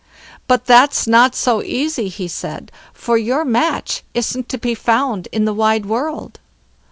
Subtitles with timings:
[0.47, 5.45] "But that's not so easy", he said, "for your match isn't to be found in
[5.45, 6.39] the wide world."